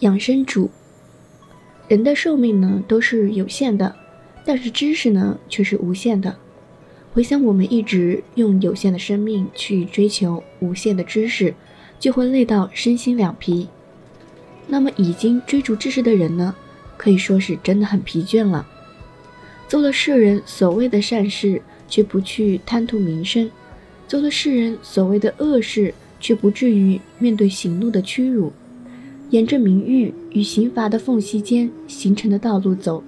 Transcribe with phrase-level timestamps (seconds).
[0.00, 0.70] 养生主。
[1.88, 3.96] 人的寿命呢都是有限的，
[4.44, 6.36] 但是知识呢却是无限的。
[7.14, 11.54] 回想我们一直用有限的生命去追求无限的知识，
[11.98, 13.68] 就会累到身心两疲。
[14.66, 16.54] 那么已经追逐知识的人呢，
[16.96, 18.66] 可以说是真的很疲倦了。
[19.66, 23.48] 做了世人所谓的善事，却不去贪图名声；
[24.06, 28.52] 做了世人所谓的恶事，却不至于面对行怒的屈辱。
[29.30, 33.02] 沿着名誉与刑罚的缝隙间形成的道路走，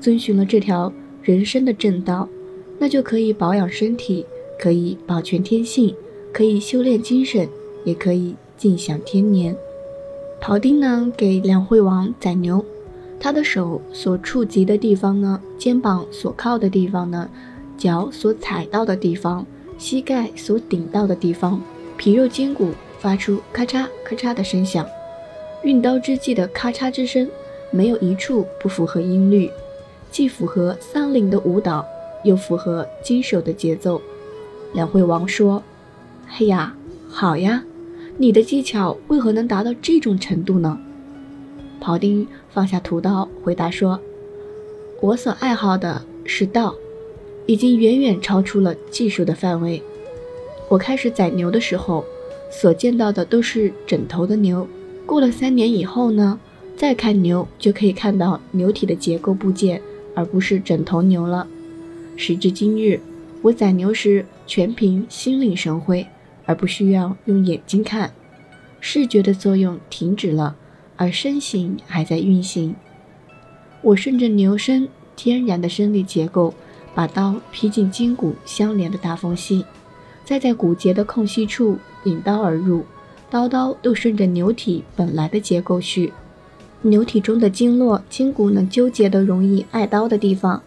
[0.00, 2.28] 遵循了这条人生的正道，
[2.78, 4.26] 那就可以保养身体，
[4.58, 5.94] 可以保全天性，
[6.32, 7.48] 可以修炼精神，
[7.84, 9.56] 也可以尽享天年。
[10.40, 12.64] 庖丁呢，给梁惠王宰牛，
[13.20, 17.30] 他的手所触及的地方呢，肩膀所靠的地方呢，
[17.76, 19.46] 脚所踩到的地方，
[19.78, 21.62] 膝盖所顶到的地方，
[21.96, 24.84] 皮肉筋骨发出咔嚓咔嚓的声响。
[25.62, 27.28] 运刀之际的咔嚓之声，
[27.70, 29.50] 没有一处不符合音律，
[30.10, 31.84] 既符合桑林的舞蹈，
[32.24, 34.00] 又符合金手的节奏。
[34.72, 35.62] 梁惠王说
[36.26, 36.74] ：“嘿呀，
[37.08, 37.64] 好呀。”
[38.16, 40.78] 你的技巧为何能达到这种程度呢？
[41.80, 43.98] 庖丁放下屠刀，回答说
[45.00, 46.74] ：“我所爱好的是道，
[47.46, 49.82] 已经远远超出了技术的范围。
[50.68, 52.04] 我开始宰牛的时候，
[52.50, 54.66] 所见到的都是整头的牛。
[55.10, 56.38] 过了三年以后呢，
[56.76, 59.82] 再看牛就可以看到牛体的结构部件，
[60.14, 61.48] 而不是整头牛了。
[62.16, 63.00] 时至今日，
[63.42, 66.06] 我宰牛时全凭心领神会。”
[66.46, 68.12] 而不需要用眼睛看，
[68.80, 70.54] 视觉的作用停止了，
[70.96, 72.76] 而身形还在运行。
[73.82, 76.54] 我顺着牛身天然的生理结构，
[76.94, 79.64] 把刀劈进筋骨相连的大缝隙，
[80.24, 82.84] 再在骨节的空隙处引刀而入，
[83.30, 86.12] 刀刀都顺着牛体本来的结构去。
[86.82, 90.62] 牛体中的经络筋骨能纠结的容易碍刀的地方，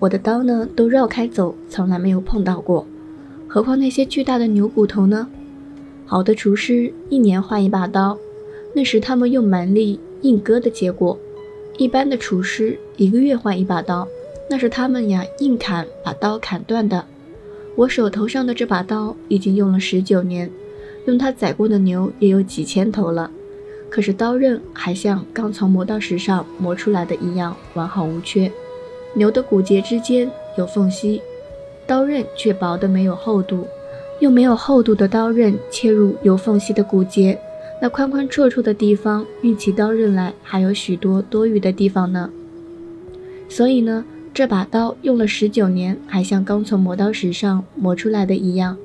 [0.00, 2.86] 我的刀呢都绕开走，从来没有碰到过。
[3.46, 5.28] 何况那些巨大的牛骨头呢？
[6.06, 8.18] 好的厨师一年换一把刀，
[8.74, 11.16] 那是他们用蛮力硬割的结果；
[11.76, 14.08] 一般的厨师一个月换一把刀，
[14.50, 17.04] 那是他们呀硬砍把刀砍断的。
[17.76, 20.50] 我手头上的这把刀已经用了十九年，
[21.08, 23.30] 用它宰过的牛也有几千头了，
[23.88, 28.52] 可是刀刃还像刚从磨刀石上磨出来的一样完好无缺。
[29.14, 31.22] 牛的骨节之间有缝隙。
[31.86, 33.66] 刀刃却薄得没有厚度，
[34.20, 37.40] 又没有厚度的刀刃切入有缝隙的骨节，
[37.80, 42.30] 那宽宽绰绰的地方，运起刀刃来还有许多多余的地方呢。
[43.48, 44.04] 所以呢，
[44.34, 48.76] 这把刀用了十九年，还像刚从磨刀石上磨出来的一样。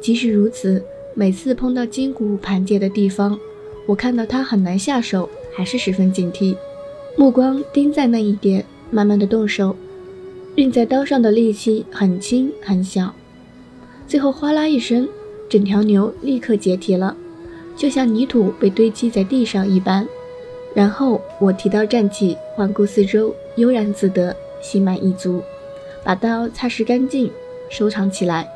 [0.00, 0.82] 即使如此，
[1.16, 3.38] 每次碰到筋骨盘结的地方，
[3.86, 6.56] 我看到它很难下手，还是十分警惕，
[7.16, 9.76] 目光盯在那一点，慢慢的动手。
[10.56, 13.14] 运在刀上的力气很轻很小，
[14.08, 15.08] 最后哗啦一声，
[15.48, 17.16] 整条牛立刻解体了，
[17.76, 20.06] 就像泥土被堆积在地上一般。
[20.74, 25.40] 然后我提刀站起，环顾四周，悠然自得，心满意足，
[26.02, 27.30] 把刀擦拭干净，
[27.68, 28.48] 收藏起来。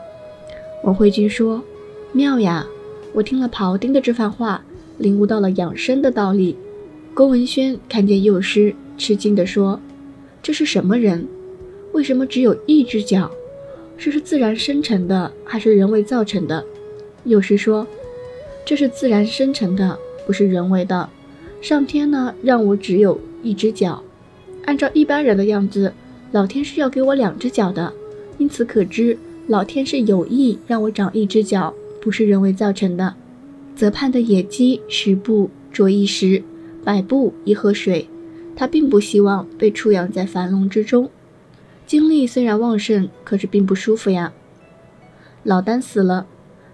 [0.82, 1.62] 王慧君说
[2.12, 2.66] ：“妙呀！
[3.12, 4.62] 我听了庖丁的这番话，
[4.98, 6.56] 领悟到了养生的道理。”
[7.14, 9.80] 郭文轩看见幼师，吃惊地说
[10.42, 11.26] ：“这是什么人？”
[11.92, 13.30] 为什么只有一只脚？
[13.96, 16.64] 这是自然生成的还是人为造成的？
[17.24, 17.86] 幼师说，
[18.64, 21.08] 这是自然生成的，不是人为的。
[21.60, 24.02] 上天呢，让我只有一只脚。
[24.64, 25.92] 按照一般人的样子，
[26.30, 27.92] 老天是要给我两只脚的。
[28.36, 33.14] 因此可知，老天是有意让我长一只脚，不是人为造成的。
[33.76, 36.42] 泽畔的野鸡十步啄一石，
[36.84, 38.08] 百步一喝水。
[38.56, 41.10] 它并不希望被畜养在樊笼之中。
[41.86, 44.32] 精力虽然旺盛，可是并不舒服呀。
[45.44, 46.26] 老丹死了，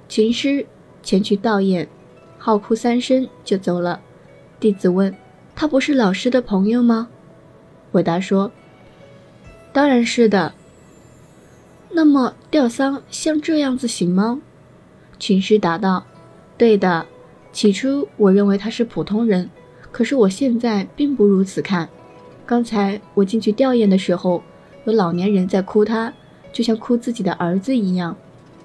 [0.08, 0.66] 群师
[1.02, 1.86] 前去悼唁，
[2.38, 4.00] 号哭三声就走了。
[4.58, 5.14] 弟子问
[5.54, 7.08] ：“他不是老师的朋友吗？”
[7.92, 8.50] 回答说
[9.74, 10.54] ：“当然是的。”
[11.92, 14.40] 那么吊丧像这样子行吗？
[15.24, 16.04] 群师答道
[16.58, 17.06] ：“对的。
[17.50, 19.48] 起初我认为他是普通人，
[19.90, 21.88] 可是我现在并不如此看。
[22.44, 24.42] 刚才我进去吊唁的时候。”
[24.84, 26.12] 有老年人在哭他，
[26.52, 28.14] 就像哭自己的儿子一样；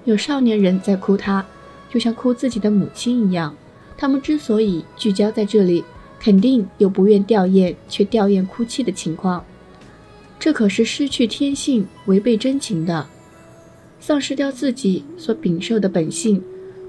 [0.04, 1.46] 有少年人在哭他，
[1.90, 3.56] 就像哭自己的母亲一样。
[3.96, 5.82] 他们之所以聚焦在这里，
[6.20, 9.46] 肯定有不愿吊唁却吊唁哭泣的情况。
[10.38, 13.08] 这可是失去天性、违背真情的，
[14.00, 16.42] 丧失掉自己所禀受的本性。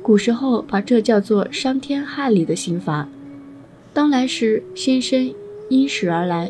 [0.03, 3.09] 古时候把这叫做伤天害理的刑罚。
[3.93, 5.35] 当来时，先生
[5.69, 6.49] 因时而来；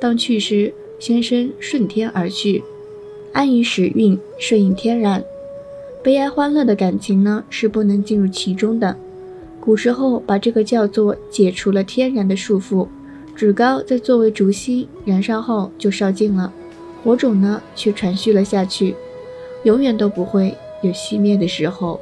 [0.00, 2.62] 当去时，先生顺天而去。
[3.32, 5.24] 安于时运，顺应天然。
[6.02, 8.96] 悲哀欢乐的感情呢，是不能进入其中的。
[9.58, 12.88] 古时候把这个叫做解除了天然的束缚。
[13.34, 16.52] 纸膏在作为烛芯燃烧后就烧尽了，
[17.02, 18.94] 火种呢却传续了下去，
[19.64, 22.00] 永远都不会有熄灭的时候。